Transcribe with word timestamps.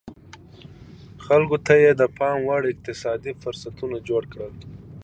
خلکو 1.25 1.57
ته 1.65 1.73
یې 1.83 1.91
د 2.01 2.03
پام 2.17 2.37
وړ 2.47 2.61
اقتصادي 2.73 3.33
فرصتونه 3.41 3.97
جوړ 4.09 4.23
کړل 4.31 4.53